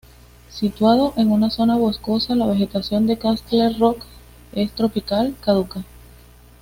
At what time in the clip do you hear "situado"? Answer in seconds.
0.49-1.13